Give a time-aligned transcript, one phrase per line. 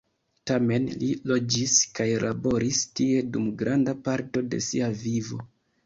[0.51, 5.45] Tamen, li loĝis kaj laboris tie dum granda parto de sia vivo.